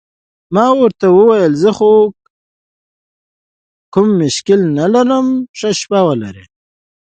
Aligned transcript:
ما 0.55 0.65
ورته 0.79 1.05
وویل: 1.17 1.53
زه 1.63 1.69
خو 1.77 1.91
کوم 3.93 4.07
مشکل 4.21 4.61
نه 4.77 4.85
لرم، 4.93 5.27
ښه 5.57 5.69
شپه 5.79 5.99
ولرئ. 6.07 6.45